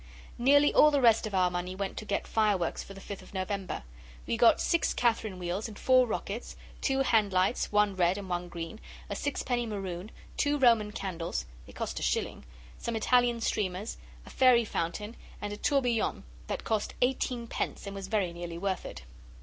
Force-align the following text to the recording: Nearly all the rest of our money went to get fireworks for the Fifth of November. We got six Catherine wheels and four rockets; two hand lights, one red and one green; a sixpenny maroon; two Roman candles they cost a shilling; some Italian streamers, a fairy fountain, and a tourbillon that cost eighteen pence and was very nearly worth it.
Nearly 0.39 0.73
all 0.73 0.89
the 0.89 0.99
rest 0.99 1.27
of 1.27 1.35
our 1.35 1.51
money 1.51 1.75
went 1.75 1.95
to 1.97 2.05
get 2.05 2.25
fireworks 2.25 2.81
for 2.83 2.95
the 2.95 3.01
Fifth 3.01 3.21
of 3.21 3.35
November. 3.35 3.83
We 4.25 4.35
got 4.35 4.59
six 4.59 4.95
Catherine 4.95 5.37
wheels 5.37 5.67
and 5.67 5.77
four 5.77 6.07
rockets; 6.07 6.55
two 6.81 7.01
hand 7.03 7.31
lights, 7.31 7.71
one 7.71 7.95
red 7.95 8.17
and 8.17 8.27
one 8.27 8.49
green; 8.49 8.79
a 9.11 9.15
sixpenny 9.15 9.67
maroon; 9.67 10.09
two 10.37 10.57
Roman 10.57 10.91
candles 10.91 11.45
they 11.67 11.71
cost 11.71 11.99
a 11.99 12.01
shilling; 12.01 12.45
some 12.79 12.95
Italian 12.95 13.41
streamers, 13.41 13.97
a 14.25 14.31
fairy 14.31 14.65
fountain, 14.65 15.15
and 15.39 15.53
a 15.53 15.57
tourbillon 15.57 16.23
that 16.47 16.63
cost 16.63 16.95
eighteen 17.03 17.45
pence 17.45 17.85
and 17.85 17.93
was 17.93 18.07
very 18.07 18.33
nearly 18.33 18.57
worth 18.57 18.87
it. 18.87 19.03